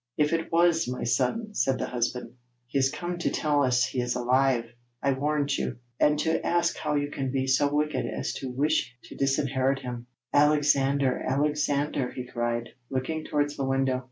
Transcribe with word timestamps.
'If 0.17 0.33
it 0.33 0.51
was 0.51 0.87
my 0.87 1.03
son,' 1.03 1.53
said 1.53 1.77
the 1.77 1.85
husband, 1.85 2.33
'he 2.65 2.79
is 2.79 2.89
come 2.89 3.19
to 3.19 3.29
tell 3.29 3.61
us 3.61 3.85
he 3.85 4.01
is 4.01 4.15
alive, 4.15 4.65
I 4.99 5.11
warrant 5.13 5.59
you, 5.59 5.77
and 5.99 6.17
to 6.21 6.43
ask 6.43 6.75
how 6.75 6.95
you 6.95 7.11
can 7.11 7.29
be 7.29 7.45
so 7.45 7.71
wicked 7.71 8.07
as 8.07 8.33
to 8.39 8.49
wish 8.49 8.97
to 9.03 9.15
disinherit 9.15 9.77
him. 9.83 10.07
Alexander! 10.33 11.19
Alexander!' 11.21 12.09
he 12.13 12.25
cried, 12.25 12.69
looking 12.89 13.25
towards 13.25 13.55
the 13.55 13.63
window. 13.67 13.99